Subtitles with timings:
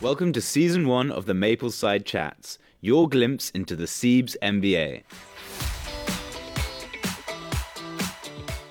[0.00, 5.02] Welcome to season one of the Mapleside Chats, your glimpse into the CEIBS MBA.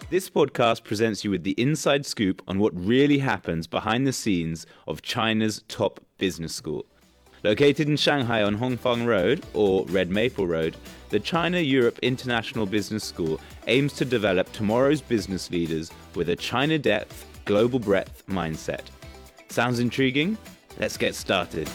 [0.10, 4.66] This podcast presents you with the inside scoop on what really happens behind the scenes
[4.88, 6.86] of China's top business school.
[7.44, 10.78] Located in Shanghai on Hongfang Road, or Red Maple Road,
[11.10, 16.80] the China Europe International Business School aims to develop tomorrow's business leaders with a China
[16.80, 18.84] depth, global breadth mindset.
[19.50, 20.38] Sounds intriguing?
[20.80, 21.68] Let's get started.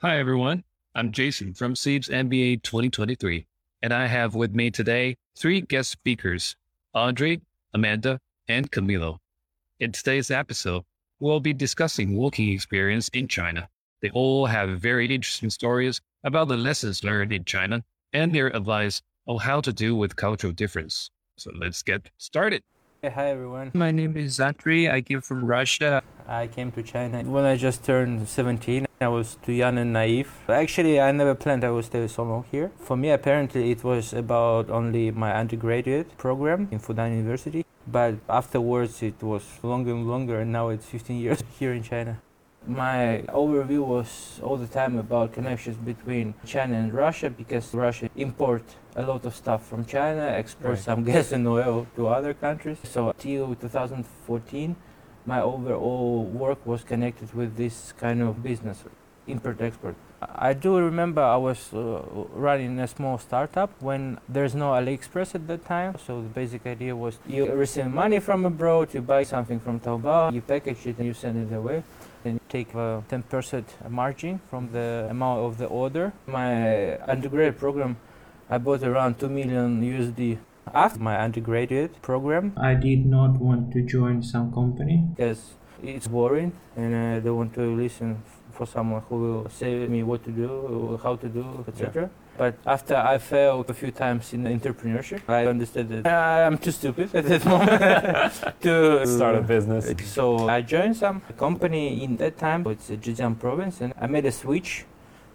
[0.00, 0.64] Hi, everyone.
[0.94, 3.46] I'm Jason from CEIBS MBA 2023,
[3.82, 6.56] and I have with me today three guest speakers
[6.94, 7.40] Andrei,
[7.74, 9.18] Amanda, and Camilo.
[9.80, 10.84] In today's episode,
[11.20, 13.68] we'll be discussing working experience in China.
[14.00, 19.02] They all have very interesting stories about the lessons learned in China and their advice
[19.26, 21.10] on how to deal with cultural difference.
[21.36, 22.62] So let's get started.
[23.04, 23.70] Hey, hi everyone.
[23.74, 24.88] My name is Andrei.
[24.88, 26.02] I came from Russia.
[26.26, 28.86] I came to China when I just turned 17.
[28.98, 30.32] I was too young and naive.
[30.48, 32.72] Actually, I never planned I would stay so long here.
[32.78, 37.66] For me, apparently, it was about only my undergraduate program in Fudan University.
[37.86, 42.22] But afterwards, it was longer and longer, and now it's 15 years here in China.
[42.66, 48.62] My overview was all the time about connections between China and Russia because Russia import
[48.96, 50.78] a lot of stuff from China, export right.
[50.78, 52.78] some gas and oil to other countries.
[52.84, 54.76] So till 2014,
[55.26, 58.82] my overall work was connected with this kind of business,
[59.26, 59.96] import export.
[60.22, 62.00] I do remember I was uh,
[62.32, 65.96] running a small startup when there's no AliExpress at that time.
[66.06, 70.32] So the basic idea was you receive money from abroad, you buy something from Taobao,
[70.32, 71.82] you package it and you send it away
[72.24, 76.12] and take a 10% margin from the amount of the order.
[76.26, 77.96] My undergraduate program,
[78.48, 80.38] I bought around 2 million USD
[80.72, 82.52] after my undergraduate program.
[82.56, 85.06] I did not want to join some company.
[85.14, 90.02] Because it's boring and I don't want to listen for someone who will say me
[90.02, 92.02] what to do, how to do, etc.
[92.02, 92.08] Yeah.
[92.36, 97.14] But after I failed a few times in entrepreneurship, I understood that I'm too stupid
[97.14, 99.92] at that moment to start a business.
[100.12, 102.66] So I joined some company in that time.
[102.66, 104.84] It's Zhejiang province, and I made a switch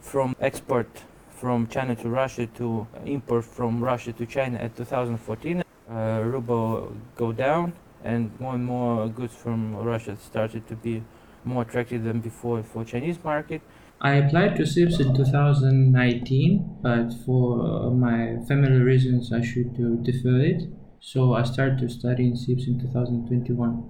[0.02, 0.90] from export
[1.30, 5.64] from China to Russia to import from Russia to China at 2014.
[5.90, 7.72] Uh, ruble go down,
[8.04, 11.02] and more and more goods from Russia started to be
[11.46, 13.62] more attractive than before for Chinese market.
[14.02, 20.02] I applied to CEIBS in 2019, but for uh, my family reasons, I should uh,
[20.02, 20.70] defer it.
[21.02, 23.84] So I started to study in CEIBS in 2021.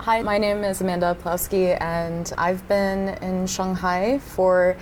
[0.00, 4.76] Hi, my name is Amanda Pawlowski, and I've been in Shanghai for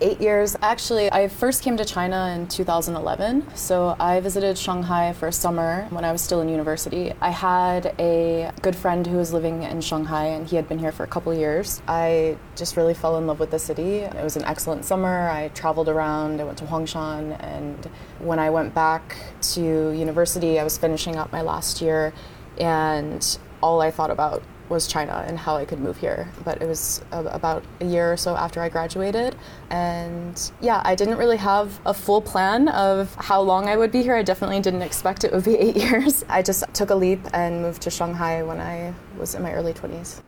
[0.00, 0.56] eight years.
[0.62, 3.56] Actually, I first came to China in 2011.
[3.56, 7.12] So I visited Shanghai for a summer when I was still in university.
[7.20, 10.92] I had a good friend who was living in Shanghai and he had been here
[10.92, 11.82] for a couple years.
[11.88, 13.98] I just really fell in love with the city.
[13.98, 15.28] It was an excellent summer.
[15.30, 19.16] I traveled around, I went to Huangshan, and when I went back
[19.54, 22.12] to university, I was finishing up my last year
[22.58, 26.28] and all I thought about was China and how I could move here.
[26.44, 29.36] But it was a, about a year or so after I graduated.
[29.70, 34.02] And yeah, I didn't really have a full plan of how long I would be
[34.02, 34.16] here.
[34.16, 36.24] I definitely didn't expect it would be eight years.
[36.28, 39.72] I just took a leap and moved to Shanghai when I was in my early
[39.72, 40.20] 20s.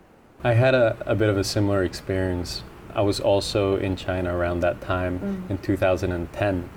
[0.42, 2.62] I had a, a bit of a similar experience.
[2.94, 5.50] I was also in China around that time mm.
[5.50, 6.70] in 2010.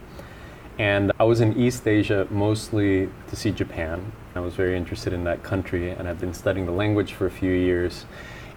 [0.80, 5.24] And I was in East Asia mostly to see Japan I was very interested in
[5.26, 8.06] that country and I've been studying the language for a few years.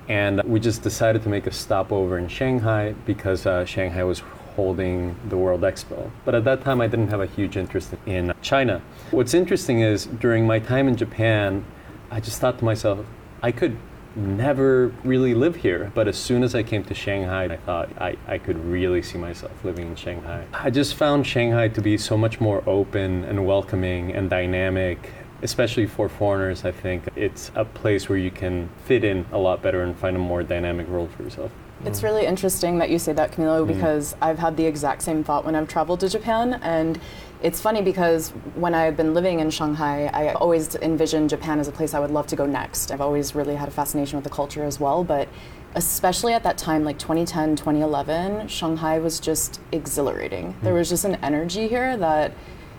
[0.09, 4.21] And we just decided to make a stopover in Shanghai because uh, Shanghai was
[4.55, 6.11] holding the World Expo.
[6.25, 8.81] But at that time, I didn't have a huge interest in China.
[9.11, 11.65] What's interesting is during my time in Japan,
[12.11, 13.05] I just thought to myself,
[13.43, 13.77] I could
[14.15, 15.93] never really live here.
[15.95, 19.19] But as soon as I came to Shanghai, I thought I, I could really see
[19.19, 20.47] myself living in Shanghai.
[20.55, 25.87] I just found Shanghai to be so much more open and welcoming and dynamic especially
[25.87, 29.83] for foreigners, I think it's a place where you can fit in a lot better
[29.83, 31.51] and find a more dynamic role for yourself.
[31.85, 33.69] It's really interesting that you say that, Camilo, mm.
[33.69, 36.55] because I've had the exact same thought when I've traveled to Japan.
[36.63, 36.99] And
[37.43, 41.73] it's funny because when I've been living in Shanghai, I always envisioned Japan as a
[41.73, 42.91] place I would love to go next.
[42.91, 45.05] I've always really had a fascination with the culture as well.
[45.05, 45.29] But
[45.75, 50.55] especially at that time, like 2010, 2011, Shanghai was just exhilarating.
[50.55, 50.61] Mm.
[50.63, 52.33] There was just an energy here that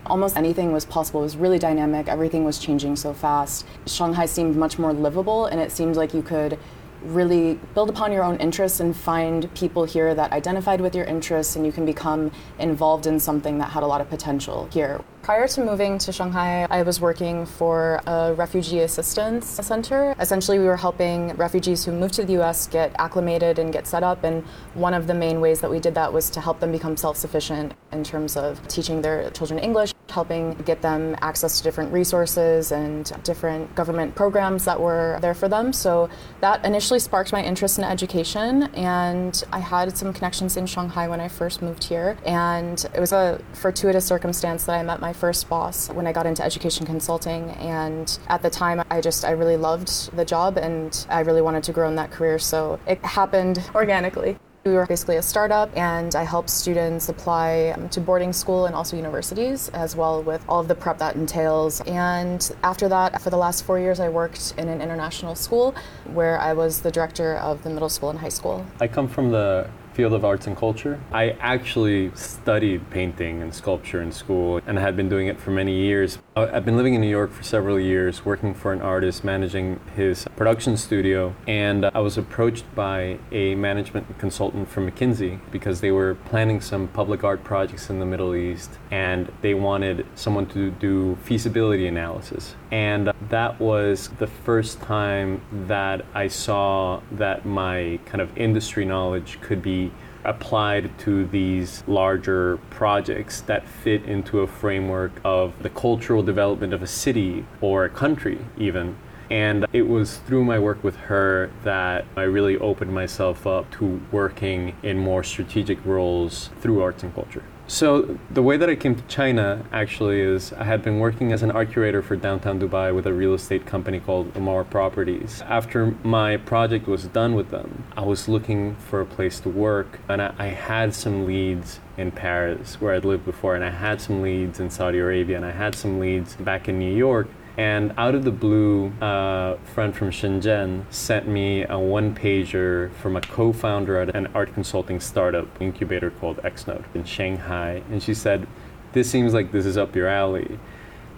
[0.06, 1.22] almost anything was possible.
[1.22, 2.08] It was really dynamic.
[2.08, 3.66] Everything was changing so fast.
[3.86, 6.58] Shanghai seemed much more livable, and it seemed like you could
[7.04, 11.56] really build upon your own interests and find people here that identified with your interests,
[11.56, 15.02] and you can become involved in something that had a lot of potential here.
[15.28, 20.16] Prior to moving to Shanghai, I was working for a refugee assistance center.
[20.22, 24.04] Essentially, we were helping refugees who moved to the US get acclimated and get set
[24.04, 24.24] up.
[24.24, 26.96] And one of the main ways that we did that was to help them become
[26.96, 31.92] self sufficient in terms of teaching their children English, helping get them access to different
[31.92, 35.74] resources and different government programs that were there for them.
[35.74, 36.10] So
[36.40, 38.64] that initially sparked my interest in education.
[38.76, 42.18] And I had some connections in Shanghai when I first moved here.
[42.26, 46.25] And it was a fortuitous circumstance that I met my first boss when I got
[46.25, 47.50] into education consulting.
[47.52, 51.64] And at the time, I just, I really loved the job and I really wanted
[51.64, 52.40] to grow in that career.
[52.40, 54.38] So it happened organically.
[54.66, 58.75] We were basically a startup, and I helped students apply um, to boarding school and
[58.75, 61.80] also universities, as well with all of the prep that entails.
[61.81, 65.74] And after that, for the last four years, I worked in an international school
[66.12, 68.66] where I was the director of the middle school and high school.
[68.81, 71.00] I come from the field of arts and culture.
[71.12, 75.74] I actually studied painting and sculpture in school and had been doing it for many
[75.74, 76.20] years.
[76.36, 80.28] I've been living in New York for several years, working for an artist, managing his
[80.36, 86.14] production studio, and I was approached by a management consultant from McKinsey because they were
[86.26, 91.18] planning some public art projects in the Middle East and they wanted someone to do
[91.24, 92.54] feasibility analysis.
[92.70, 99.40] And that was the first time that I saw that my kind of industry knowledge
[99.42, 99.87] could be
[100.28, 106.84] applied to these larger projects that fit into a framework of the cultural development of
[106.84, 108.98] a city or a country, even.
[109.32, 114.02] And it was through my work with her that I really opened myself up to
[114.12, 117.44] working in more strategic roles through arts and culture.
[117.69, 121.44] So the way that I came to China actually is I had been working as
[121.44, 125.42] an art curator for downtown Dubai with a real estate company called Emaar Properties.
[125.42, 130.00] After my project was done with them, I was looking for a place to work
[130.08, 134.00] and I, I had some leads in Paris where I'd lived before and I had
[134.00, 137.92] some leads in Saudi Arabia and I had some leads back in New York and
[137.98, 143.21] out of the blue, a friend from Shenzhen sent me a one pager from a
[143.21, 147.81] co founder at an art consulting startup incubator called Xnode in Shanghai.
[147.89, 148.48] And she said,
[148.94, 150.59] This seems like this is up your alley.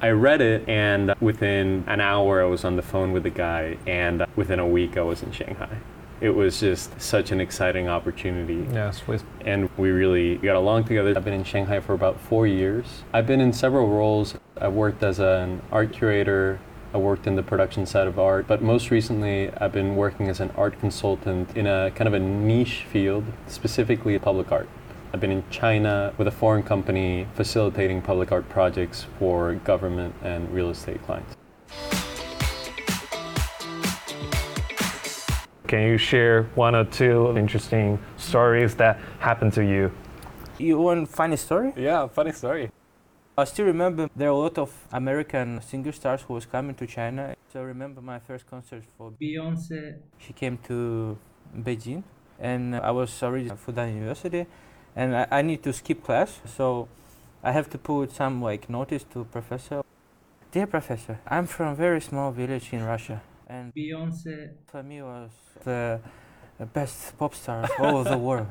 [0.02, 3.78] I read it, and within an hour, I was on the phone with the guy,
[3.86, 5.78] and within a week, I was in Shanghai
[6.22, 8.68] it was just such an exciting opportunity.
[8.74, 11.14] Yes, with and we really got along together.
[11.16, 13.04] I've been in Shanghai for about four years.
[13.14, 14.36] I've been in several roles.
[14.60, 16.60] I've worked as an art curator.
[16.94, 20.40] I worked in the production side of art, but most recently I've been working as
[20.40, 24.68] an art consultant in a kind of a niche field, specifically public art.
[25.14, 30.52] I've been in China with a foreign company facilitating public art projects for government and
[30.52, 31.36] real estate clients.
[35.70, 39.92] Can you share one or two interesting stories that happened to you?
[40.58, 41.74] You want funny story?
[41.76, 42.72] Yeah, funny story.
[43.38, 46.88] I still remember there are a lot of American singer stars who was coming to
[46.88, 47.36] China.
[47.54, 50.00] So I remember my first concert for Beyonce.
[50.18, 51.20] She came to
[51.56, 52.02] Beijing,
[52.40, 54.48] and I was already at Fudan University,
[54.96, 56.88] and I, I need to skip class, so
[57.44, 59.84] I have to put some like notice to professor.
[60.52, 65.32] Dear professor, I'm from a very small village in Russia, and Beyonce for me was
[65.66, 66.00] the
[66.74, 68.48] best pop star of all the world.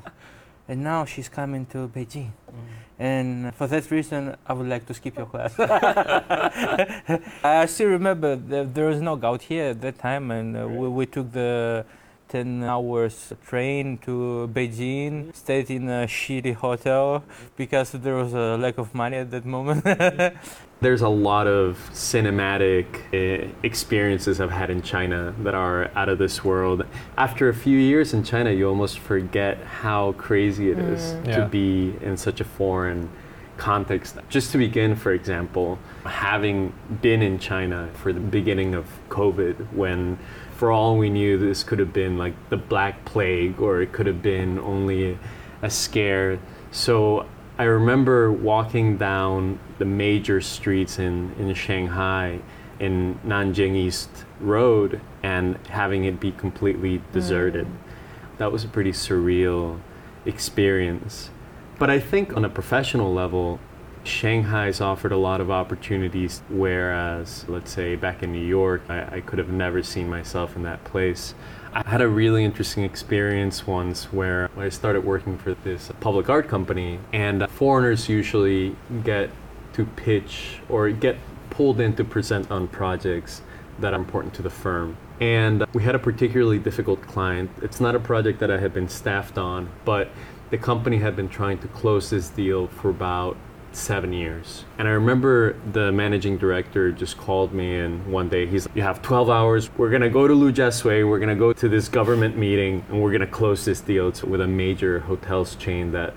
[0.71, 2.33] And now she's coming to Beijing.
[2.51, 2.55] Mm.
[2.99, 5.55] And for that reason, I would like to skip your class.
[7.45, 11.07] I still remember there was no gaotie here at that time, and uh, we, we
[11.07, 11.87] took the
[12.29, 17.25] 10 hours train to Beijing, stayed in a shitty hotel
[17.57, 19.85] because there was a lack of money at that moment.
[20.81, 26.19] There's a lot of cinematic uh, experiences I've had in China that are out of
[26.19, 26.85] this world.
[27.17, 31.25] After a few years in China, you almost forget how crazy it is mm.
[31.25, 31.45] to yeah.
[31.47, 33.11] be in such a foreign
[33.57, 34.17] context.
[34.29, 40.17] Just to begin, for example, having been in China for the beginning of COVID when
[40.59, 44.09] for all we knew, this could have been like the Black Plague, or it could
[44.09, 45.17] have been only
[45.63, 46.41] a scare.
[46.73, 52.41] So I remember walking down the major streets in, in Shanghai,
[52.81, 54.11] in Nanjing East
[54.41, 57.67] Road, and having it be completely deserted.
[57.67, 58.39] Mm.
[58.39, 59.79] That was a pretty surreal
[60.27, 61.31] experience.
[61.79, 63.61] But I think on a professional level,
[64.09, 69.21] Shanghai's offered a lot of opportunities, whereas, let's say, back in New York, I, I,
[69.21, 71.35] could have never seen myself in that place.
[71.73, 76.49] I had a really interesting experience once where I started working for this public art
[76.49, 78.75] company, and foreigners usually
[79.05, 79.31] get
[79.75, 81.17] to pitch or get
[81.51, 83.43] pulled in to present on projects
[83.79, 84.97] that are important to the firm.
[85.21, 87.51] And we had a particularly difficult client.
[87.63, 90.11] It's not a project that I had been staffed on, but
[90.51, 93.37] the company had been trying to close this deal for about
[93.73, 94.65] seven years.
[94.79, 98.83] And I remember the managing director just called me and one day he's like, You
[98.83, 99.71] have 12 hours.
[99.77, 101.09] We're going to go to Lu Lujiazui.
[101.09, 104.09] We're going to go to this government meeting and we're going to close this deal
[104.09, 106.15] it's with a major hotels chain that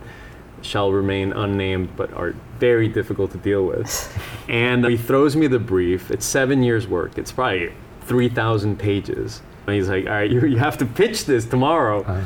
[0.62, 4.18] shall remain unnamed but are very difficult to deal with.
[4.50, 6.12] and he throws me the brief.
[6.12, 7.18] It's seven years' work.
[7.18, 9.42] It's probably 3,000 pages.
[9.68, 12.04] And he's like, All right, you, you have to pitch this tomorrow.
[12.04, 12.24] Uh,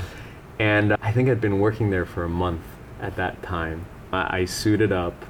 [0.58, 2.62] And I think I'd been working there for a month
[3.01, 3.86] at that time.
[4.12, 5.25] I, I suited up.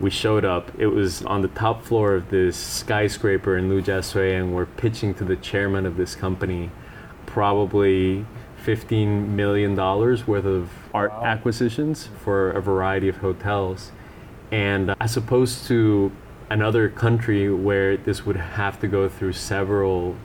[0.00, 0.70] We showed up.
[0.78, 5.24] It was on the top floor of this skyscraper in Lujiazui, and we're pitching to
[5.24, 6.70] the chairman of this company
[7.24, 8.26] probably
[8.64, 13.92] $15 million worth of art acquisitions for a variety of hotels.
[14.50, 16.12] And uh, as opposed to
[16.50, 20.16] another country where this would have to go through several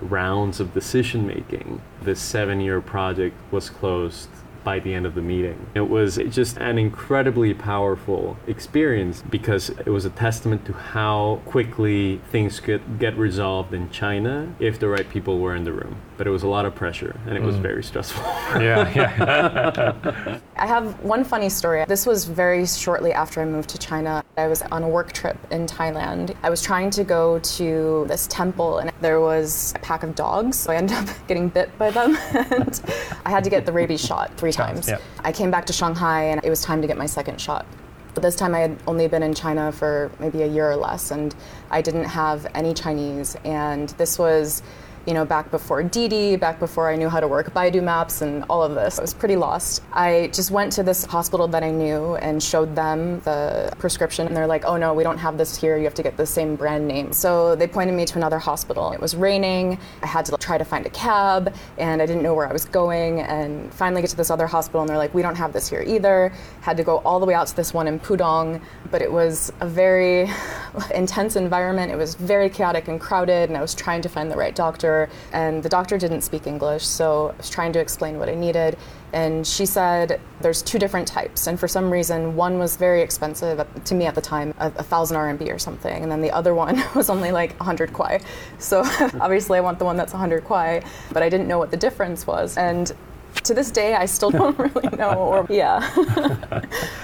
[0.00, 1.80] rounds of decision making.
[2.02, 4.28] This seven year project was closed
[4.64, 5.66] by the end of the meeting.
[5.74, 12.20] It was just an incredibly powerful experience because it was a testament to how quickly
[12.30, 15.96] things could get resolved in China if the right people were in the room.
[16.16, 17.62] But it was a lot of pressure and it was mm.
[17.62, 18.22] very stressful.
[18.60, 20.38] yeah, yeah.
[20.56, 21.84] I have one funny story.
[21.86, 24.22] This was very shortly after I moved to China.
[24.36, 26.34] I was on a work trip in Thailand.
[26.42, 30.58] I was trying to go to this temple, and there was a pack of dogs.
[30.58, 32.82] So I ended up getting bit by them, and
[33.24, 34.88] I had to get the rabies shot three times.
[34.88, 34.98] yeah.
[35.24, 37.66] I came back to Shanghai, and it was time to get my second shot.
[38.14, 41.10] But this time I had only been in China for maybe a year or less,
[41.10, 41.34] and
[41.70, 43.36] I didn't have any Chinese.
[43.44, 44.62] And this was,
[45.06, 48.44] you know, back before Didi, back before I knew how to work Baidu Maps and
[48.50, 48.98] all of this.
[48.98, 49.82] I was pretty lost.
[49.92, 54.36] I just went to this hospital that I knew and showed them the prescription, and
[54.36, 55.78] they're like, oh no, we don't have this here.
[55.78, 57.12] You have to get the same brand name.
[57.12, 58.92] So they pointed me to another hospital.
[58.92, 59.78] It was raining.
[60.02, 62.66] I had to try to find a cab, and I didn't know where I was
[62.66, 63.20] going.
[63.20, 65.82] And finally get to this other hospital, and they're like, we don't have this here
[65.86, 66.32] either.
[66.60, 69.50] Had to go all the way out to this one in Pudong, but it was
[69.60, 70.28] a very
[70.94, 71.90] intense environment.
[71.90, 74.89] It was very chaotic and crowded, and I was trying to find the right doctor.
[75.32, 78.76] And the doctor didn't speak English, so I was trying to explain what I needed.
[79.12, 83.58] And she said there's two different types, and for some reason, one was very expensive
[83.58, 86.30] uh, to me at the time, a, a thousand RMB or something, and then the
[86.30, 88.22] other one was only like 100 kuai.
[88.58, 88.82] So
[89.20, 92.26] obviously, I want the one that's 100 kuai, but I didn't know what the difference
[92.26, 92.56] was.
[92.56, 92.92] And
[93.34, 95.14] to this day, I still don't really know.
[95.14, 95.80] Or yeah.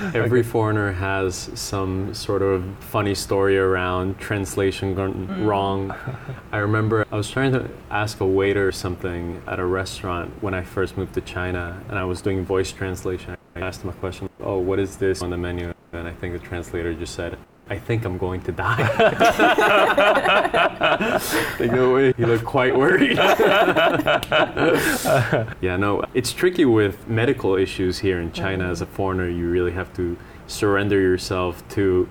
[0.14, 5.46] Every foreigner has some sort of funny story around translation gone mm.
[5.46, 5.94] wrong.
[6.52, 10.62] I remember I was trying to ask a waiter something at a restaurant when I
[10.62, 13.36] first moved to China, and I was doing voice translation.
[13.54, 16.34] I asked him a question, "Oh, what is this on the menu?" And I think
[16.34, 18.76] the translator just said, "I think I'm going to die."
[21.58, 22.12] they go away.
[22.16, 23.16] He looked quite worried.
[25.60, 28.64] yeah, no, it's tricky with medical issues here in China.
[28.64, 28.72] Mm-hmm.
[28.72, 32.08] As a foreigner, you really have to surrender yourself to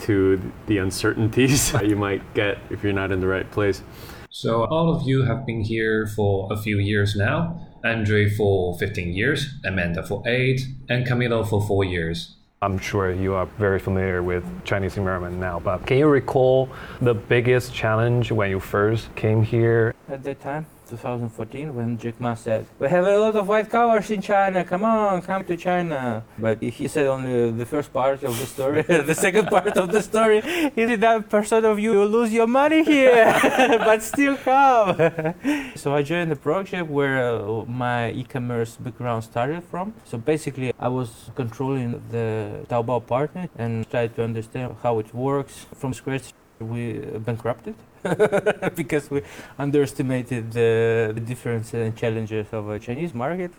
[0.00, 3.82] to the uncertainties that you might get if you're not in the right place.
[4.30, 7.68] So all of you have been here for a few years now.
[7.84, 12.36] Andrei for 15 years, Amanda for 8, and Camilo for 4 years.
[12.62, 16.68] I'm sure you are very familiar with Chinese environment now, but can you recall
[17.00, 19.91] the biggest challenge when you first came here?
[20.08, 24.10] At that time, 2014, when Jack Ma said, We have a lot of white collars
[24.10, 26.24] in China, come on, come to China.
[26.38, 28.82] But he said only the first part of the story.
[29.12, 30.38] the second part of the story
[30.76, 33.24] is that percent of you will lose your money here,
[33.78, 35.34] but still come.
[35.76, 39.94] so I joined the project where uh, my e commerce background started from.
[40.04, 45.66] So basically, I was controlling the Taobao partner and tried to understand how it works
[45.74, 46.34] from scratch.
[46.58, 47.74] We bankrupted
[48.74, 49.22] because we
[49.58, 53.52] underestimated the, the difference and challenges of a Chinese market.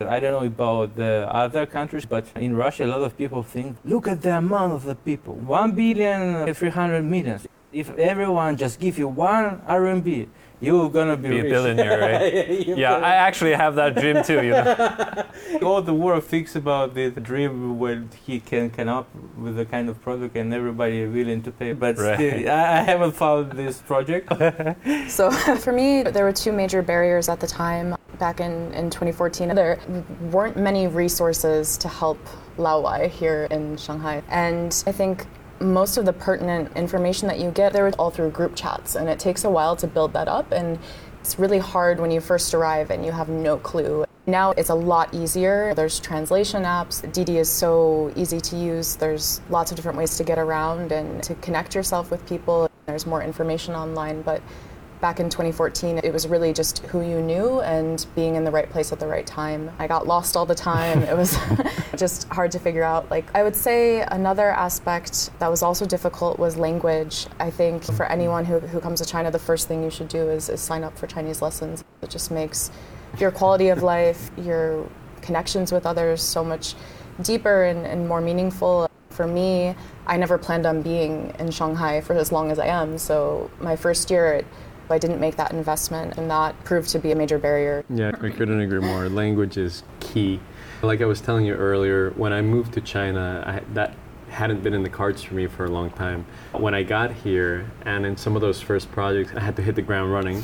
[0.00, 3.76] I don't know about the other countries, but in Russia, a lot of people think,
[3.84, 7.40] look at the amount of the people 1 billion, 300 million.
[7.72, 10.28] If everyone just give you one RMB,
[10.60, 12.66] you're gonna be, Be a billionaire, right?
[12.66, 15.24] You're Yeah, I actually have that dream too, you know.
[15.62, 19.88] all the world thinks about this dream when he can come up with the kind
[19.88, 21.72] of product and everybody willing to pay.
[21.72, 22.16] But Right.
[22.16, 24.28] still, I I haven't found this project.
[25.08, 27.96] So for me, there were two major barriers at the time.
[28.18, 29.78] Back in, in 2014, there
[30.30, 32.18] weren't many resources to help
[32.58, 34.22] Laowai here in Shanghai.
[34.28, 35.26] And I think
[35.60, 38.94] most of the pertinent information that you get, they were all through group chats.
[38.94, 40.52] And it takes a while to build that up.
[40.52, 40.78] And
[41.20, 44.04] it's really hard when you first arrive and you have no clue.
[44.26, 45.74] Now it's a lot easier.
[45.74, 47.10] There's translation apps.
[47.12, 48.96] Didi is so easy to use.
[48.96, 52.70] There's lots of different ways to get around and to connect yourself with people.
[52.86, 54.42] There's more information online, but
[55.00, 58.68] back in 2014, it was really just who you knew and being in the right
[58.68, 59.70] place at the right time.
[59.78, 61.02] I got lost all the time.
[61.02, 61.38] it was
[61.96, 63.10] just hard to figure out.
[63.10, 67.26] Like, I would say another aspect that was also difficult was language.
[67.38, 70.28] I think for anyone who, who comes to China, the first thing you should do
[70.28, 71.82] is, is sign up for Chinese lessons.
[72.02, 72.70] It just makes
[73.18, 74.86] your quality of life, your
[75.22, 76.74] connections with others so much
[77.22, 78.88] deeper and, and more meaningful.
[79.10, 79.74] For me,
[80.06, 82.96] I never planned on being in Shanghai for as long as I am.
[82.96, 84.46] So my first year, it,
[84.90, 87.84] I didn't make that investment, and that proved to be a major barrier.
[87.88, 89.08] Yeah, I couldn't agree more.
[89.08, 90.40] Language is key.
[90.82, 93.94] Like I was telling you earlier, when I moved to China, I, that
[94.30, 96.24] hadn't been in the cards for me for a long time.
[96.52, 99.74] When I got here, and in some of those first projects, I had to hit
[99.74, 100.42] the ground running.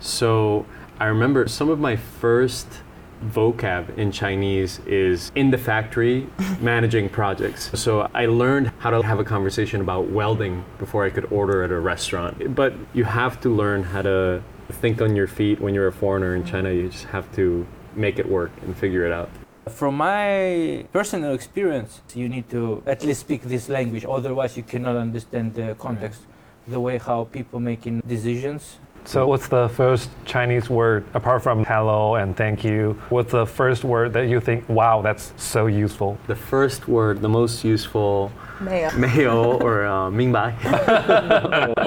[0.00, 0.66] So
[0.98, 2.66] I remember some of my first
[3.26, 6.26] vocab in Chinese is in the factory
[6.60, 7.70] managing projects.
[7.78, 11.70] So I learned how to have a conversation about welding before I could order at
[11.70, 12.54] a restaurant.
[12.54, 16.34] But you have to learn how to think on your feet when you're a foreigner
[16.34, 16.70] in China.
[16.70, 19.30] You just have to make it work and figure it out.
[19.68, 24.96] From my personal experience, you need to at least speak this language, otherwise, you cannot
[24.96, 26.20] understand the context,
[26.68, 32.16] the way how people making decisions so, what's the first Chinese word apart from hello
[32.16, 33.00] and thank you?
[33.08, 36.18] What's the first word that you think, wow, that's so useful?
[36.26, 38.32] The first word, the most useful.
[38.96, 39.58] Mayo.
[39.62, 40.56] Or uh, Mingbai.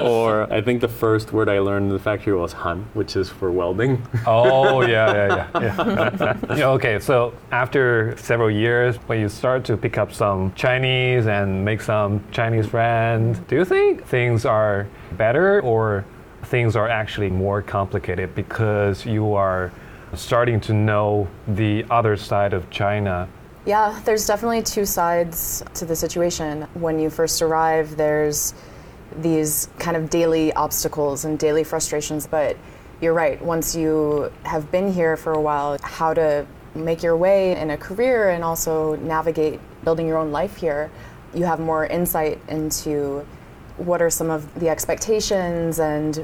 [0.00, 3.28] or I think the first word I learned in the factory was Han, which is
[3.28, 4.02] for welding.
[4.26, 5.12] oh, yeah,
[5.54, 5.60] yeah.
[5.60, 6.56] yeah.
[6.56, 6.68] yeah.
[6.68, 11.82] Okay, so after several years, when you start to pick up some Chinese and make
[11.82, 16.06] some Chinese friends, do you think things are better or
[16.50, 19.72] things are actually more complicated because you are
[20.14, 23.28] starting to know the other side of China.
[23.64, 26.62] Yeah, there's definitely two sides to the situation.
[26.74, 28.54] When you first arrive, there's
[29.18, 32.56] these kind of daily obstacles and daily frustrations, but
[33.00, 33.40] you're right.
[33.40, 37.76] Once you have been here for a while, how to make your way in a
[37.76, 40.90] career and also navigate building your own life here,
[41.32, 43.24] you have more insight into
[43.80, 46.16] what are some of the expectations and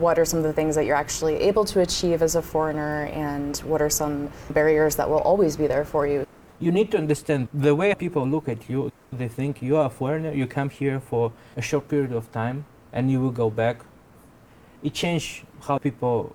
[0.00, 3.06] what are some of the things that you're actually able to achieve as a foreigner
[3.06, 6.26] and what are some barriers that will always be there for you?
[6.58, 8.90] You need to understand the way people look at you.
[9.12, 12.64] They think you are a foreigner you come here for a short period of time
[12.92, 13.82] and you will go back.
[14.82, 16.34] It changes how people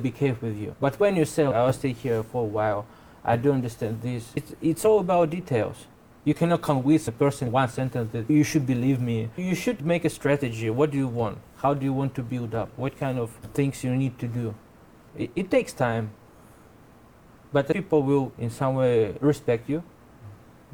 [0.00, 0.76] behave with you.
[0.80, 2.86] But when you say oh, i'll stay here for a while
[3.24, 5.86] i do understand this it's, it's all about details
[6.24, 9.28] you cannot convince a person one sentence that you should believe me.
[9.36, 10.70] You should make a strategy.
[10.70, 11.38] What do you want?
[11.56, 12.70] How do you want to build up?
[12.76, 14.54] What kind of things you need to do?
[15.16, 16.10] It, it takes time,
[17.52, 19.82] but people will in some way respect you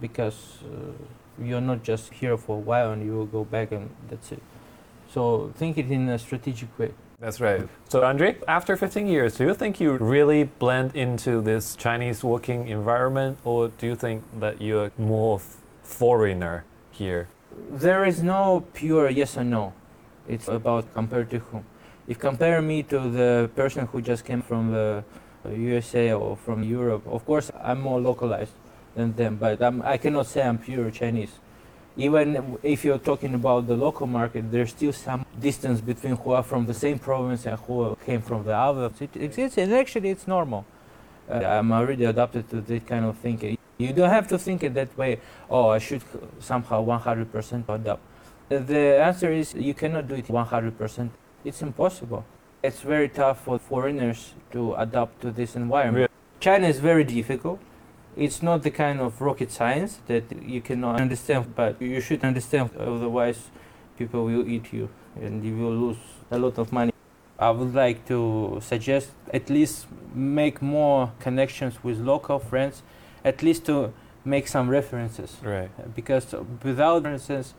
[0.00, 0.92] because uh,
[1.42, 4.42] you're not just here for a while and you will go back and that's it.
[5.12, 6.92] So think it in a strategic way.
[7.20, 7.68] That's right.
[7.90, 12.68] So, Andrei, after 15 years, do you think you really blend into this Chinese working
[12.68, 15.38] environment, or do you think that you're more
[15.82, 17.28] foreigner here?
[17.70, 19.74] There is no pure yes or no.
[20.26, 21.66] It's about compared to whom.
[22.08, 25.04] If compare me to the person who just came from the
[25.44, 28.54] uh, USA or from Europe, of course I'm more localized
[28.94, 31.32] than them, but I'm, I cannot say I'm pure Chinese
[32.00, 36.42] even if you're talking about the local market, there's still some distance between who are
[36.42, 38.90] from the same province and who came from the other.
[39.00, 40.64] It exists, and actually, it's normal.
[41.28, 43.58] Uh, I'm already adapted to this kind of thinking.
[43.76, 45.20] You don't have to think it that way.
[45.50, 46.02] Oh, I should
[46.38, 48.00] somehow 100% adapt.
[48.48, 51.10] The answer is you cannot do it 100%.
[51.44, 52.24] It's impossible.
[52.62, 56.10] It's very tough for foreigners to adapt to this environment.
[56.40, 57.60] China is very difficult
[58.16, 62.70] it's not the kind of rocket science that you cannot understand, but you should understand,
[62.78, 63.50] otherwise,
[63.98, 64.88] people will eat you
[65.20, 65.98] and you will lose
[66.30, 66.92] a lot of money.
[67.38, 72.82] I would like to suggest at least make more connections with local friends,
[73.24, 73.92] at least to
[74.24, 75.36] make some references.
[75.42, 75.70] Right.
[75.94, 77.54] Because without references,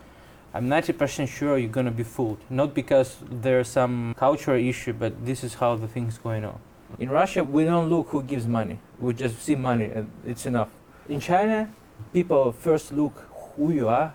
[0.54, 2.40] I'm 90% sure you're gonna be fooled.
[2.50, 6.60] Not because there's some cultural issue, but this is how the thing's going on.
[7.00, 8.80] In Russia, we don't look who gives money.
[9.00, 10.70] We just see money and it's enough.
[11.10, 11.70] In China,
[12.14, 13.14] people first look
[13.56, 14.14] who you are,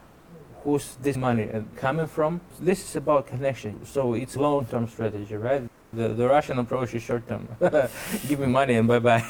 [0.63, 2.41] who's this money coming from.
[2.61, 3.85] This is about connection.
[3.87, 5.63] So it's long-term strategy, right?
[5.93, 7.49] The, the Russian approach is short-term.
[8.29, 9.21] Give me money and bye-bye.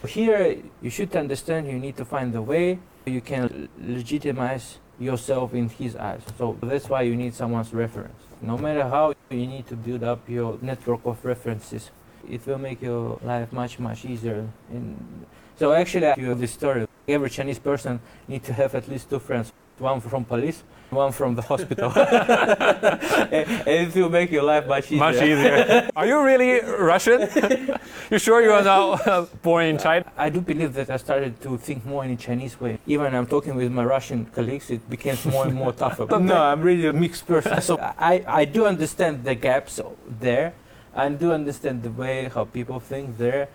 [0.08, 5.68] Here, you should understand you need to find the way you can legitimize yourself in
[5.68, 6.22] his eyes.
[6.36, 8.20] So that's why you need someone's reference.
[8.42, 11.90] No matter how, you need to build up your network of references
[12.28, 14.46] it will make your life much much easier.
[14.70, 15.26] And
[15.56, 16.86] so actually, you have this story.
[17.06, 21.34] Every Chinese person need to have at least two friends, one from police, one from
[21.34, 21.92] the hospital.
[21.96, 24.98] and it will make your life much easier.
[24.98, 25.88] Much easier.
[25.96, 27.28] Are you really Russian?
[28.10, 30.10] you sure you are not uh, born in China?
[30.16, 32.78] I do believe that I started to think more in a Chinese way.
[32.86, 36.06] Even I'm talking with my Russian colleagues, it becomes more and more tougher.
[36.18, 37.60] no, I'm really a mixed person.
[37.60, 39.80] So I, I do understand the gaps
[40.20, 40.54] there.
[40.98, 43.48] I do understand the way how people think there.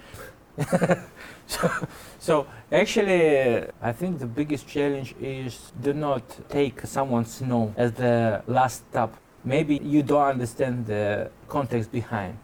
[1.46, 1.70] so,
[2.18, 8.42] so actually, I think the biggest challenge is do not take someone's no as the
[8.48, 9.18] last stop.
[9.44, 12.38] Maybe you don't understand the context behind.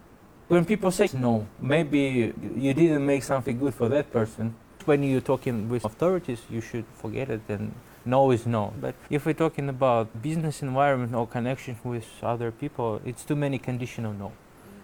[0.50, 4.54] When people say no, maybe you didn't make something good for that person.
[4.84, 8.74] When you're talking with authorities, you should forget it and no is no.
[8.82, 13.60] But if we're talking about business environment or connection with other people, it's too many
[13.60, 14.34] conditional no.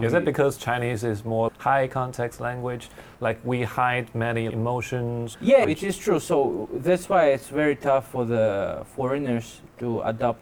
[0.02, 2.90] Is it because Chinese is more high context language?
[3.22, 5.38] Like we hide many emotions?
[5.40, 6.20] Yeah, it is true.
[6.20, 10.42] So that's why it's very tough for the foreigners to adopt.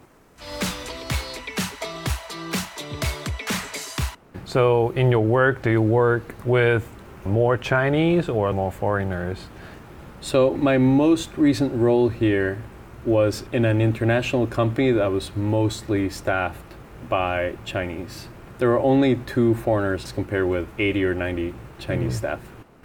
[4.44, 6.88] So in your work, do you work with
[7.24, 9.46] more Chinese or more foreigners?
[10.20, 12.60] So my most recent role here
[13.04, 16.74] was in an international company that was mostly staffed
[17.08, 22.18] by Chinese there were only two foreigners compared with 80 or 90 Chinese mm.
[22.18, 22.40] staff.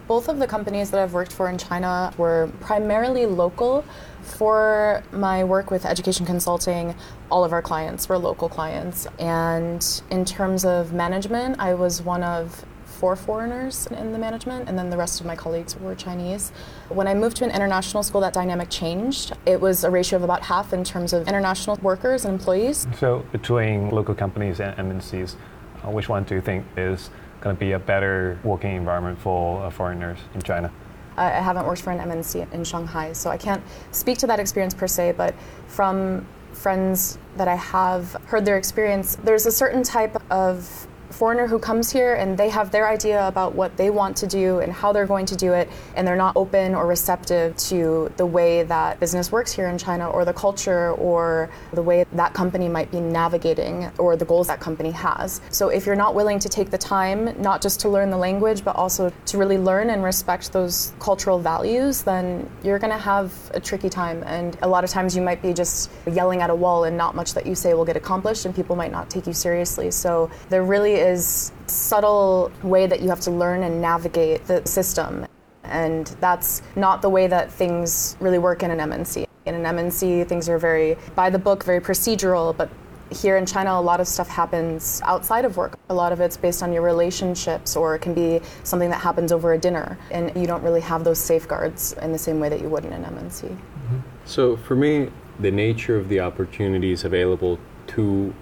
[0.06, 3.84] Both of the companies that I've worked for in China were primarily local.
[4.22, 6.96] For my work with education consulting,
[7.30, 9.06] all of our clients were local clients.
[9.20, 12.64] And in terms of management, I was one of
[13.00, 16.52] four foreigners in the management, and then the rest of my colleagues were Chinese.
[16.90, 19.32] When I moved to an international school, that dynamic changed.
[19.46, 22.86] It was a ratio of about half in terms of international workers and employees.
[22.98, 25.36] So, between local companies and MNCs,
[25.84, 29.70] which one do you think is going to be a better working environment for uh,
[29.70, 30.70] foreigners in China?
[31.16, 34.74] I haven't worked for an MNC in Shanghai, so I can't speak to that experience
[34.74, 35.34] per se, but
[35.66, 41.58] from friends that I have heard their experience, there's a certain type of foreigner who
[41.58, 44.92] comes here and they have their idea about what they want to do and how
[44.92, 49.00] they're going to do it, and they're not open or receptive to the way that
[49.00, 53.00] business works here in China or the culture or the way that company might be
[53.00, 55.40] navigating or the goals that company has.
[55.50, 58.64] So if you're not willing to take the time, not just to learn the language,
[58.64, 63.32] but also to really learn and respect those cultural values, then you're going to have
[63.54, 64.22] a tricky time.
[64.24, 67.14] And a lot of times you might be just yelling at a wall and not
[67.14, 69.90] much that you say will get accomplished, and people might not take you seriously.
[69.90, 75.26] So there really is subtle way that you have to learn and navigate the system.
[75.64, 79.26] And that's not the way that things really work in an MNC.
[79.46, 82.68] In an MNC, things are very by the book, very procedural, but
[83.12, 85.78] here in China, a lot of stuff happens outside of work.
[85.88, 89.32] A lot of it's based on your relationships, or it can be something that happens
[89.32, 92.60] over a dinner, and you don't really have those safeguards in the same way that
[92.60, 93.48] you would in an MNC.
[93.48, 93.98] Mm-hmm.
[94.26, 95.10] So, for me,
[95.40, 97.58] the nature of the opportunities available
[97.88, 98.32] to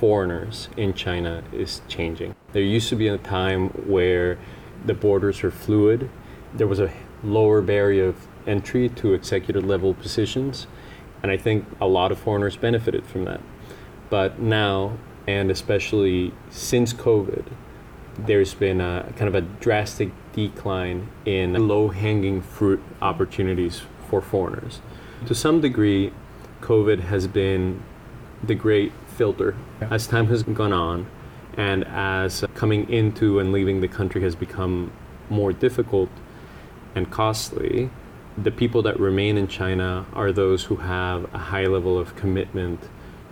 [0.00, 2.34] foreigners in China is changing.
[2.52, 4.38] There used to be a time where
[4.86, 6.08] the borders were fluid.
[6.54, 6.90] There was a
[7.22, 10.66] lower barrier of entry to executive level positions,
[11.22, 13.42] and I think a lot of foreigners benefited from that.
[14.08, 17.44] But now, and especially since COVID,
[18.16, 24.80] there's been a kind of a drastic decline in low hanging fruit opportunities for foreigners.
[25.26, 26.14] To some degree,
[26.62, 27.82] COVID has been
[28.42, 29.88] the great filter yeah.
[29.90, 31.06] as time has gone on
[31.58, 34.90] and as coming into and leaving the country has become
[35.28, 36.08] more difficult
[36.94, 37.90] and costly
[38.38, 42.80] the people that remain in China are those who have a high level of commitment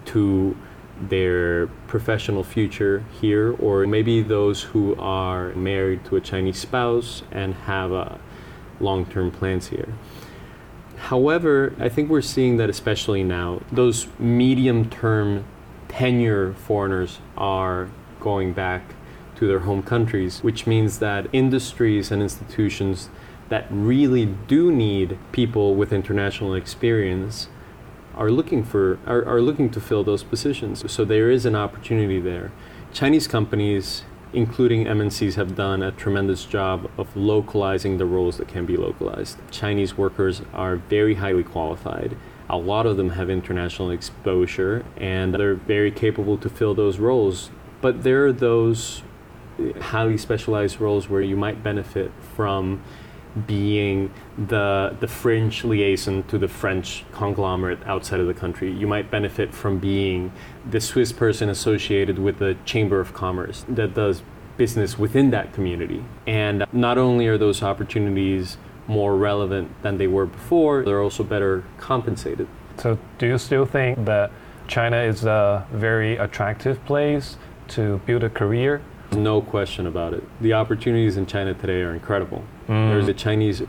[0.05, 0.57] to
[1.01, 7.55] their professional future here, or maybe those who are married to a Chinese spouse and
[7.55, 8.18] have a
[8.81, 9.94] long term plans here.
[10.96, 15.44] However, I think we're seeing that especially now, those medium term
[15.88, 17.88] tenure foreigners are
[18.20, 18.94] going back
[19.37, 23.09] to their home countries, which means that industries and institutions
[23.48, 27.48] that really do need people with international experience
[28.14, 30.90] are looking for are, are looking to fill those positions.
[30.90, 32.51] So there is an opportunity there.
[32.92, 38.66] Chinese companies, including MNCs, have done a tremendous job of localizing the roles that can
[38.66, 39.38] be localized.
[39.51, 42.16] Chinese workers are very highly qualified
[42.50, 47.50] a lot of them have international exposure and they're very capable to fill those roles.
[47.80, 49.02] But there are those
[49.80, 52.82] highly specialized roles where you might benefit from
[53.46, 58.72] being the the French liaison to the French conglomerate outside of the country.
[58.72, 60.32] You might benefit from being
[60.68, 64.22] the Swiss person associated with the Chamber of Commerce that does
[64.56, 66.04] business within that community.
[66.26, 68.56] And not only are those opportunities
[68.88, 70.85] more relevant than they were before.
[70.85, 72.48] They're also better compensated.
[72.79, 74.31] So, do you still think that
[74.66, 77.37] China is a very attractive place
[77.68, 78.83] to build a career?
[79.12, 80.22] No question about it.
[80.40, 82.44] The opportunities in China today are incredible.
[82.68, 82.90] Mm.
[82.90, 83.62] There's the Chinese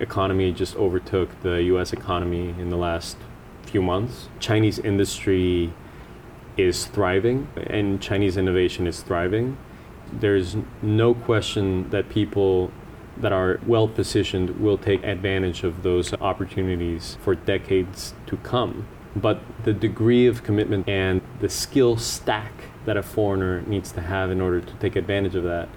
[0.00, 3.16] economy just overtook the US economy in the last
[3.62, 4.28] few months.
[4.40, 5.72] Chinese industry
[6.56, 9.56] is thriving and Chinese innovation is thriving.
[10.12, 12.70] There's no question that people
[13.16, 18.86] that are well positioned will take advantage of those opportunities for decades to come.
[19.16, 22.52] But the degree of commitment and the skill stack
[22.84, 25.68] that a foreigner needs to have in order to take advantage of that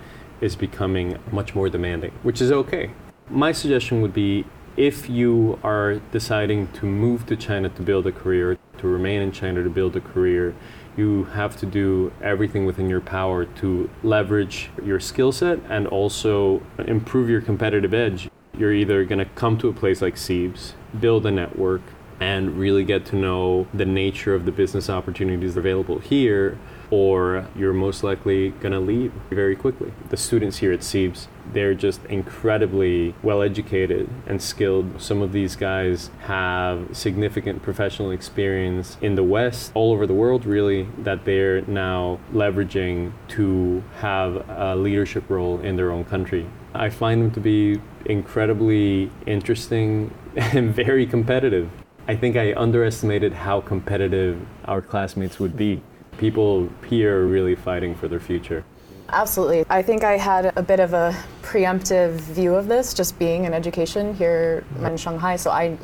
[0.41, 2.91] is becoming much more demanding, which is okay.
[3.30, 4.45] My suggestion would be
[4.76, 9.32] if you are deciding to move to China to build a career, to remain in
[9.32, 10.54] China to build a career,
[10.97, 16.62] you have to do everything within your power to leverage your skill set and also
[16.79, 18.29] improve your competitive edge.
[18.57, 21.81] You're either going to come to a place like CEIBS, build a network,
[22.19, 26.57] and really get to know the nature of the business opportunities available here,
[26.89, 29.91] or you're most likely going to leave very quickly.
[30.10, 35.02] The students here at CEIBS, they're just incredibly well educated and skilled.
[35.02, 40.45] Some of these guys have significant professional experience in the West, all over the world,
[40.45, 46.47] really, that they're now leveraging to have a leadership role in their own country.
[46.73, 51.69] I find them to be incredibly interesting and very competitive.
[52.08, 55.82] I think I underestimated how competitive our classmates would be.
[56.17, 58.63] People here really fighting for their future.
[59.10, 59.65] Absolutely.
[59.69, 63.53] I think I had a bit of a preemptive view of this, just being in
[63.53, 65.38] education here in Shanghai.
[65.38, 65.77] So I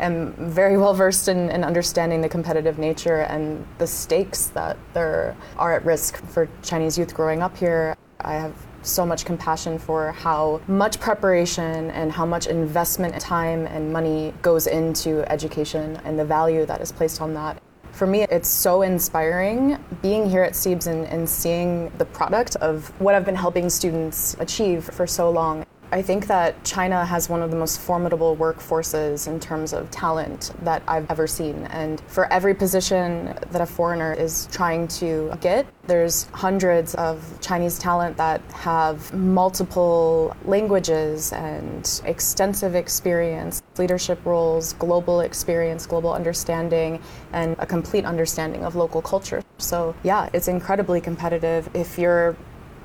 [0.00, 5.36] am very well versed in, in understanding the competitive nature and the stakes that there
[5.56, 7.96] are at risk for Chinese youth growing up here.
[8.20, 13.92] I have so much compassion for how much preparation and how much investment, time, and
[13.92, 17.62] money goes into education and the value that is placed on that.
[17.94, 22.88] For me, it's so inspiring being here at CEIBS and, and seeing the product of
[23.00, 25.64] what I've been helping students achieve for so long.
[25.92, 30.52] I think that China has one of the most formidable workforces in terms of talent
[30.62, 31.66] that I've ever seen.
[31.66, 37.78] And for every position that a foreigner is trying to get, there's hundreds of Chinese
[37.78, 47.00] talent that have multiple languages and extensive experience, leadership roles, global experience, global understanding,
[47.32, 49.42] and a complete understanding of local culture.
[49.58, 51.68] So, yeah, it's incredibly competitive.
[51.74, 52.36] If you're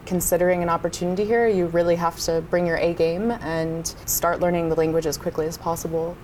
[0.06, 4.70] considering an opportunity here, you really have to bring your A game and start learning
[4.70, 6.18] the language as quickly as possible.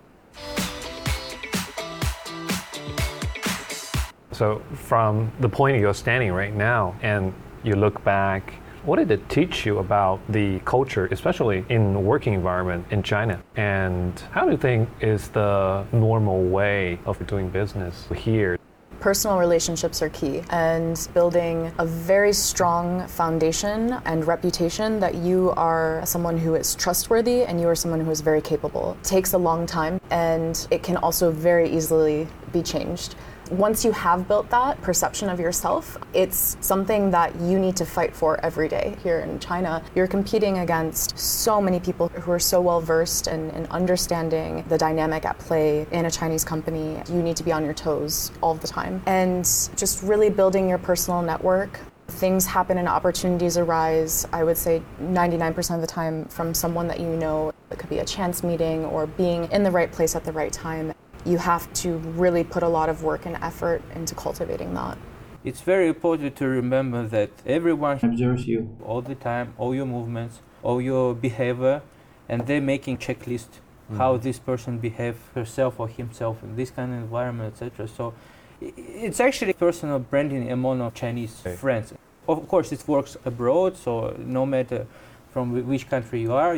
[4.32, 7.34] So, from the point you're standing right now, and
[7.64, 12.34] you look back, what did it teach you about the culture, especially in the working
[12.34, 13.42] environment in China?
[13.56, 18.60] And how do you think is the normal way of doing business here?
[19.00, 26.02] Personal relationships are key, and building a very strong foundation and reputation that you are
[26.06, 29.68] someone who is trustworthy and you are someone who is very capable takes a long
[29.68, 33.16] time, and it can also very easily be changed.
[33.52, 38.16] Once you have built that perception of yourself, it's something that you need to fight
[38.16, 38.96] for every day.
[39.04, 43.52] Here in China, you're competing against so many people who are so well versed in,
[43.52, 47.02] in understanding the dynamic at play in a Chinese company.
[47.08, 49.04] You need to be on your toes all the time.
[49.06, 54.82] And just really building your personal network things happen and opportunities arise, I would say
[55.02, 57.52] 99% of the time from someone that you know.
[57.72, 60.54] It could be a chance meeting or being in the right place at the right
[60.54, 60.94] time.
[61.26, 64.98] You have to really put a lot of work and effort into cultivating that.
[65.44, 68.76] It's very important to remember that everyone Observes you.
[68.84, 71.82] all the time, all your movements, all your behavior,
[72.30, 73.98] and they're making checklist mm-hmm.
[73.98, 77.88] how this person behave herself or himself in this kind of environment, etc.
[77.88, 78.14] So
[78.62, 81.56] it's actually personal branding among our Chinese Okay.
[81.56, 81.94] friends.
[82.28, 84.88] Of course, it works abroad, so no matter
[85.32, 86.58] from which country you are,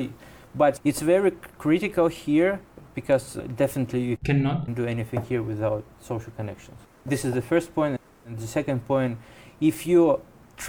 [0.55, 2.59] but it's very critical here
[2.97, 4.73] because definitely you Cannot.
[4.73, 6.79] do anything here without social connections.
[7.05, 8.01] This is the first point.
[8.25, 9.19] And the second point,
[9.61, 10.19] if you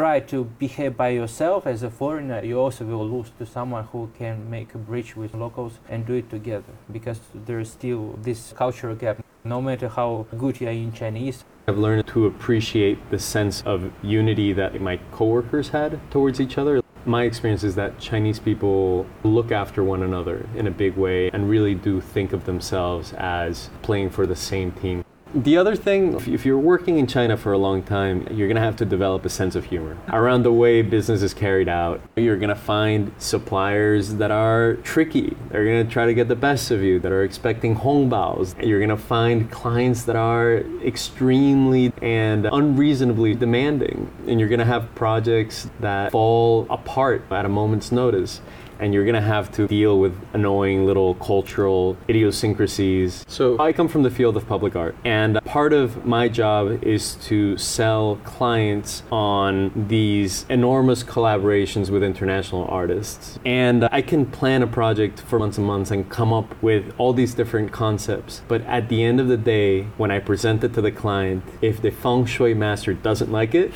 [0.00, 4.10] try to behave by yourself as a foreigner, you also will lose to someone who
[4.18, 8.52] can make a bridge with locals and do it together because there is still this
[8.52, 9.24] cultural gap.
[9.42, 13.90] No matter how good you are in Chinese, I've learned to appreciate the sense of
[14.02, 16.82] unity that my coworkers had towards each other.
[17.08, 21.48] My experience is that Chinese people look after one another in a big way and
[21.48, 25.02] really do think of themselves as playing for the same team.
[25.34, 28.62] The other thing, if- you're working in China for a long time, you're going to
[28.62, 32.00] have to develop a sense of humor around the way business is carried out.
[32.16, 35.36] You're going to find suppliers that are tricky.
[35.50, 38.54] They're going to try to get the best of you, that are expecting hongbaos.
[38.66, 44.10] You're going to find clients that are extremely and unreasonably demanding.
[44.26, 48.40] And you're going to have projects that fall apart at a moment's notice
[48.78, 53.24] and you're gonna have to deal with annoying little cultural idiosyncrasies.
[53.28, 57.14] So I come from the field of public art, and part of my job is
[57.26, 63.38] to sell clients on these enormous collaborations with international artists.
[63.44, 67.12] And I can plan a project for months and months and come up with all
[67.12, 68.42] these different concepts.
[68.48, 71.80] But at the end of the day, when I present it to the client, if
[71.80, 73.72] the feng shui master doesn't like it,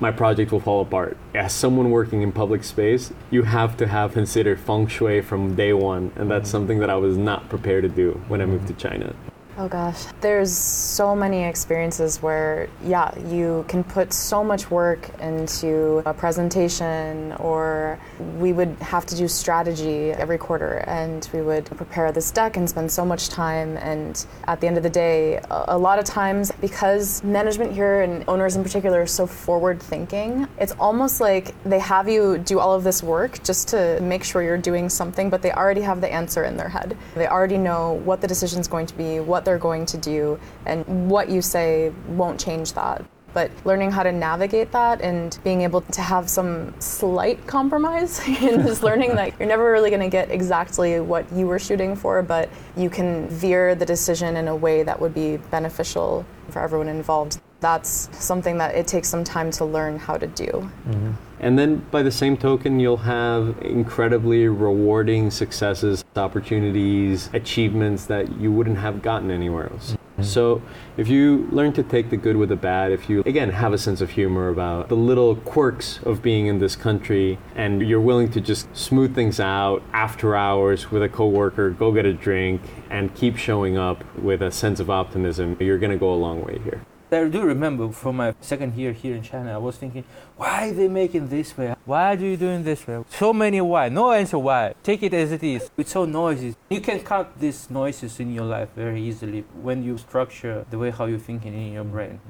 [0.00, 1.16] my project will fall apart.
[1.34, 5.72] As someone working in public space, you have to have considered feng shui from day
[5.72, 6.52] one, and that's mm-hmm.
[6.52, 9.14] something that I was not prepared to do when I moved to China.
[9.58, 16.02] Oh gosh, there's so many experiences where, yeah, you can put so much work into
[16.04, 17.98] a presentation, or
[18.38, 22.68] we would have to do strategy every quarter, and we would prepare this deck and
[22.68, 23.78] spend so much time.
[23.78, 28.24] And at the end of the day, a lot of times, because management here and
[28.28, 32.74] owners in particular are so forward thinking, it's almost like they have you do all
[32.74, 36.12] of this work just to make sure you're doing something, but they already have the
[36.12, 36.94] answer in their head.
[37.14, 40.38] They already know what the decision is going to be, what they're going to do,
[40.66, 43.02] and what you say won't change that.
[43.32, 48.62] But learning how to navigate that and being able to have some slight compromise and
[48.66, 52.22] just learning that you're never really going to get exactly what you were shooting for,
[52.22, 56.88] but you can veer the decision in a way that would be beneficial for everyone
[56.88, 57.40] involved.
[57.60, 60.46] That's something that it takes some time to learn how to do.
[60.46, 61.12] Mm-hmm.
[61.38, 68.50] And then by the same token, you'll have incredibly rewarding successes, opportunities, achievements that you
[68.50, 69.92] wouldn't have gotten anywhere else.
[69.92, 70.22] Mm-hmm.
[70.22, 70.62] So,
[70.96, 73.78] if you learn to take the good with the bad, if you again have a
[73.78, 78.30] sense of humor about the little quirks of being in this country, and you're willing
[78.30, 83.14] to just smooth things out after hours with a coworker, go get a drink, and
[83.14, 86.60] keep showing up with a sense of optimism, you're going to go a long way
[86.64, 86.80] here.
[87.12, 90.04] I do remember from my second year here in China, I was thinking,
[90.36, 91.74] why they making this way?
[91.84, 93.04] Why do you doing this way?
[93.10, 93.88] So many why.
[93.88, 94.74] No answer why.
[94.82, 95.70] Take it as it is.
[95.76, 96.56] It's so noisy.
[96.68, 100.90] You can count these noises in your life very easily when you structure the way
[100.90, 102.20] how you're thinking in your brain.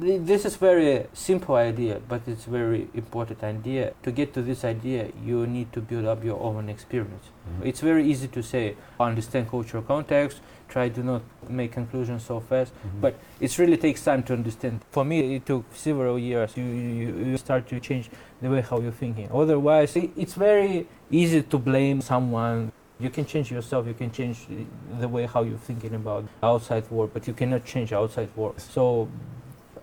[0.00, 3.92] Th- this is very simple idea, but it's very important idea.
[4.02, 7.26] To get to this idea, you need to build up your own experience.
[7.26, 7.66] Mm-hmm.
[7.68, 12.72] It's very easy to say, understand cultural context, try to not make conclusions so fast,
[12.74, 13.00] mm-hmm.
[13.00, 14.80] but it really takes time to understand.
[14.90, 16.56] For me, it took several years.
[16.56, 19.28] You, you, you start to change the way how you're thinking.
[19.32, 22.72] Otherwise, it, it's very easy to blame someone.
[22.98, 23.86] You can change yourself.
[23.86, 24.66] You can change the-
[25.00, 28.60] the way how you're thinking about outside world, but you cannot change outside world.
[28.60, 29.08] So.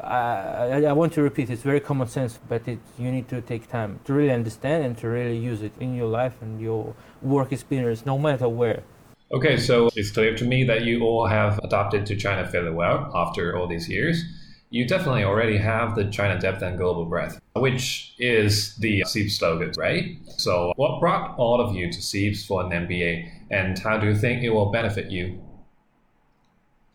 [0.04, 3.70] I, I, want to repeat, it's very common sense, but it, you need to take
[3.70, 7.52] time to really understand and to really use it in your life and your work
[7.52, 8.84] experience, no matter where.
[9.32, 13.12] Okay, so it's clear to me that you all have adapted to China fairly well
[13.16, 14.24] after all these years.
[14.72, 19.72] You definitely already have the China depth and global breadth, which is the CEIBS slogan,
[19.78, 20.18] right?
[20.38, 24.16] So, what brought all of you to CEIBS for an MBA, and how do you
[24.16, 25.42] think it will benefit you?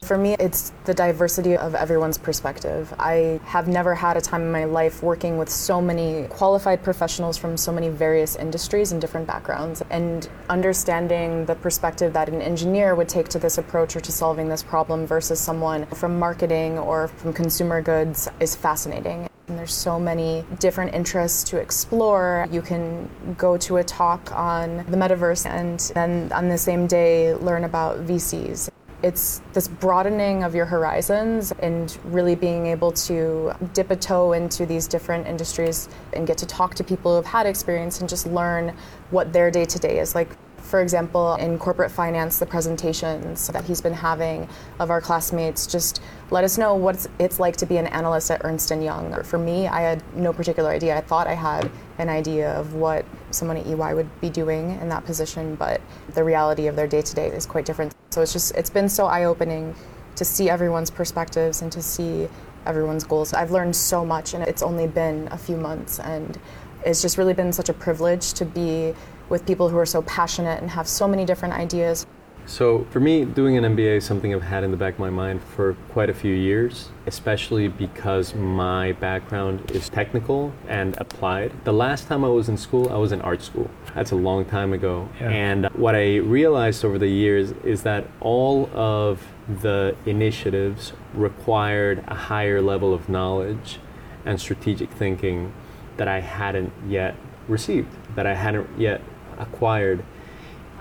[0.02, 2.94] For me, it's the diversity of everyone's perspective.
[2.96, 7.36] I have never had a time in my life working with so many qualified professionals
[7.36, 9.82] from so many various industries and different backgrounds.
[9.90, 14.48] And understanding the perspective that an engineer would take to this approach or to solving
[14.48, 19.28] this problem versus someone from marketing or from consumer goods is fascinating.
[19.48, 22.46] And there's so many different interests to explore.
[22.52, 27.34] You can go to a talk on the metaverse and then on the same day
[27.34, 28.70] learn about VCs.
[29.06, 34.66] It's this broadening of your horizons and really being able to dip a toe into
[34.66, 38.26] these different industries and get to talk to people who have had experience and just
[38.26, 38.74] learn
[39.12, 40.30] what their day to day is like.
[40.66, 44.48] For example, in corporate finance, the presentations that he's been having
[44.80, 48.44] of our classmates just let us know what it's like to be an analyst at
[48.44, 49.22] Ernst & Young.
[49.22, 50.96] For me, I had no particular idea.
[50.96, 54.88] I thought I had an idea of what someone at EY would be doing in
[54.88, 55.80] that position, but
[56.14, 57.94] the reality of their day-to-day is quite different.
[58.10, 59.72] So it's just it's been so eye-opening
[60.16, 62.28] to see everyone's perspectives and to see
[62.66, 63.32] everyone's goals.
[63.32, 66.40] I've learned so much and it's only been a few months and
[66.84, 68.94] it's just really been such a privilege to be
[69.28, 72.06] with people who are so passionate and have so many different ideas.
[72.48, 75.10] So for me, doing an MBA is something I've had in the back of my
[75.10, 81.52] mind for quite a few years, especially because my background is technical and applied.
[81.64, 83.68] The last time I was in school, I was in art school.
[83.96, 85.08] That's a long time ago.
[85.20, 85.30] Yeah.
[85.30, 92.14] And what I realized over the years is that all of the initiatives required a
[92.14, 93.80] higher level of knowledge
[94.24, 95.52] and strategic thinking
[95.96, 97.16] that I hadn't yet
[97.48, 99.00] received, that I hadn't yet
[99.38, 100.04] acquired.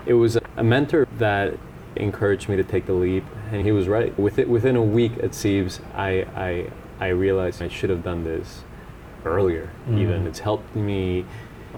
[0.06, 1.54] It was a mentor that
[1.96, 4.16] encouraged me to take the leap, and he was right.
[4.18, 8.62] Within, within a week at CEIBS, I, I, I realized I should have done this
[9.24, 9.98] earlier, Mm.
[9.98, 10.26] even.
[10.26, 11.24] It's helped me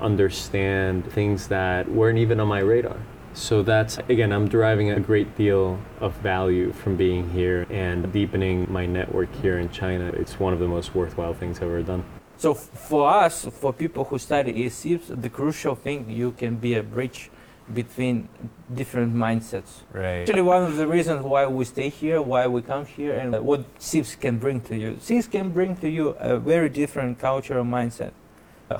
[0.01, 2.99] understand things that weren't even on my radar.
[3.35, 8.67] So that's, again, I'm deriving a great deal of value from being here and deepening
[8.71, 10.07] my network here in China.
[10.09, 12.05] It's one of the most worthwhile things I've ever done.
[12.39, 16.83] So for us, for people who study ESIPs, the crucial thing you can be a
[16.83, 17.31] bridge
[17.75, 18.29] between
[18.73, 19.83] different mindsets.
[19.93, 20.21] Right.
[20.21, 23.79] Actually, one of the reasons why we stay here, why we come here, and what
[23.79, 24.93] CEIBS can bring to you.
[25.01, 28.13] CEIBS can bring to you a very different cultural mindset.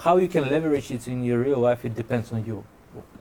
[0.05, 2.65] How you can leverage it in your real life, it depends on you.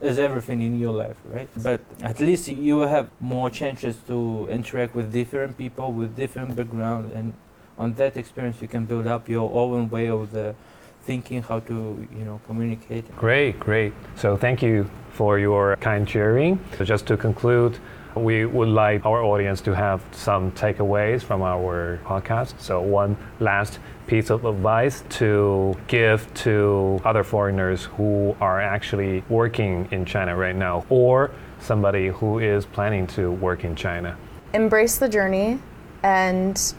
[0.00, 1.48] As everything in your life, right?
[1.56, 6.56] But at least you will have more chances to interact with different people with different
[6.56, 7.34] background, and
[7.78, 10.54] on that experience, you can build up your own way of the
[11.02, 13.04] thinking, how to, you know, communicate.
[13.16, 13.92] Great, great.
[14.16, 16.60] So thank you for your kind sharing.
[16.76, 17.78] So just to conclude,
[18.14, 22.60] we would like our audience to have some takeaways from our podcast.
[22.60, 29.88] So one last piece of advice to give to other foreigners who are actually working
[29.90, 34.16] in China right now or somebody who is planning to work in China.
[34.52, 35.58] Embrace the journey
[36.02, 36.74] and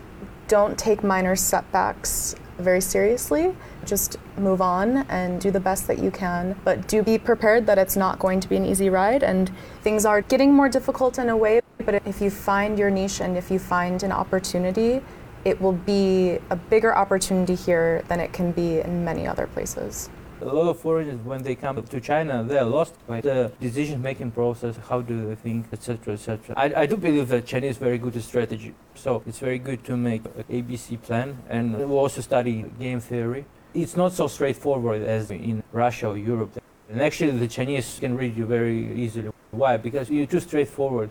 [0.49, 3.55] don't take minor setbacks very seriously.
[3.85, 6.59] Just move on and do the best that you can.
[6.65, 9.49] But do be prepared that it's not going to be an easy ride and
[9.81, 11.61] things are getting more difficult in a way.
[11.77, 15.01] But if you find your niche and if you find an opportunity,
[15.45, 20.09] it will be a bigger opportunity here than it can be in many other places.
[20.41, 24.77] A lot of foreigners, when they come to China, they're lost by the decision-making process.
[24.87, 26.55] How do they think, etc., etc.
[26.55, 28.73] I, I do believe that Chinese is very good at strategy.
[28.95, 33.45] So it's very good to make an ABC plan, and we also study game theory.
[33.73, 36.57] It's not so straightforward as in Russia or Europe.
[36.89, 39.31] And actually, the Chinese can read you very easily.
[39.51, 39.75] Why?
[39.75, 41.09] Because you're too straightforward.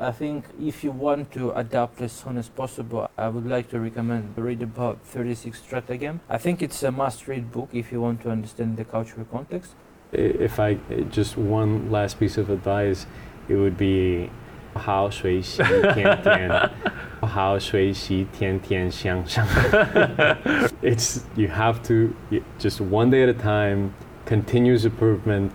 [0.00, 3.80] I think if you want to adapt as soon as possible, I would like to
[3.80, 6.20] recommend to read about 36 Stratagem.
[6.28, 9.72] I think it's a must-read book if you want to understand the cultural context.
[10.12, 10.76] I- If I
[11.10, 13.06] just one last piece of advice,
[13.48, 14.28] it would be
[14.74, 15.62] 好水洗
[15.94, 16.70] 天天，
[17.20, 19.44] 好水洗天天向上。
[20.82, 23.90] It's you have to y- just one day at a time,
[24.26, 25.50] continuous improvement.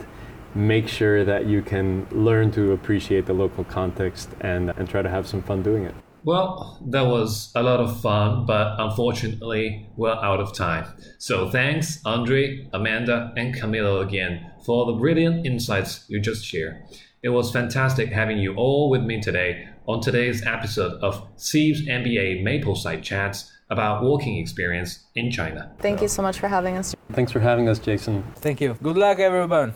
[0.55, 5.09] Make sure that you can learn to appreciate the local context and, and try to
[5.09, 5.95] have some fun doing it.
[6.25, 10.87] Well, that was a lot of fun, but unfortunately, we're out of time.
[11.19, 16.83] So thanks, Andrei, Amanda, and Camilo again for the brilliant insights you just shared.
[17.23, 22.43] It was fantastic having you all with me today on today's episode of CEIBS MBA
[22.45, 25.73] Mapleside Chats about working experience in China.
[25.79, 26.95] Thank you so much for having us.
[27.13, 28.23] Thanks for having us, Jason.
[28.37, 28.77] Thank you.
[28.83, 29.75] Good luck, everyone.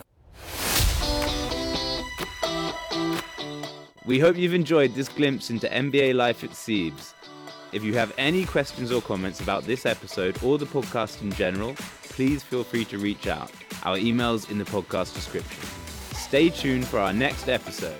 [4.06, 7.12] We hope you've enjoyed this glimpse into MBA life at CEIBS.
[7.72, 11.74] If you have any questions or comments about this episode or the podcast in general,
[12.04, 13.50] please feel free to reach out.
[13.82, 15.60] Our email's in the podcast description.
[16.12, 17.98] Stay tuned for our next episode.